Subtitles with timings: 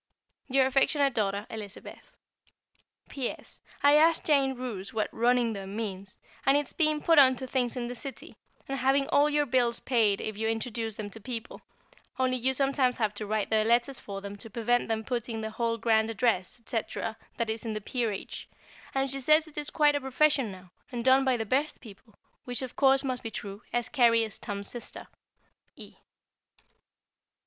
[0.47, 2.15] Your affectionate daughter, Elizabeth.
[3.07, 3.61] P.S.
[3.83, 7.77] I asked Jane Roose what "running them" means, and it's being put on to things
[7.77, 8.35] in the City,
[8.67, 11.61] and having all your bills paid if you introduce them to people;
[12.17, 15.51] only you sometimes have to write their letters for them to prevent them putting the
[15.51, 16.81] whole grand address, &c.,
[17.37, 18.49] that is in the Peerage;
[18.95, 22.15] and she says it is quite a profession now, and done by the best people,
[22.43, 25.05] which of course must be true, as Carry is Tom's sister.
[25.75, 25.95] E.